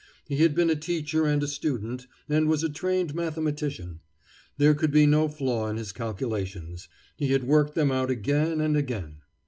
[0.27, 3.99] He had been a teacher and a student, and was a trained mathematician.
[4.57, 6.87] There could be no flaw in his calculations.
[7.17, 9.17] He had worked them out again and again.